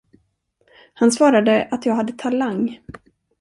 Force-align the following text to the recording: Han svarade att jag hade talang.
Han 0.93 1.11
svarade 1.11 1.67
att 1.71 1.85
jag 1.85 1.95
hade 1.95 2.13
talang. 2.13 2.79